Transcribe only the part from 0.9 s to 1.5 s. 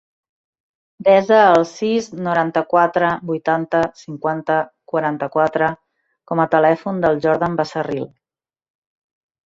Desa